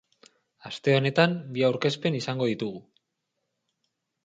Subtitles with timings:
[0.69, 2.83] Aste honetan bi aurkezpen izango ditugu.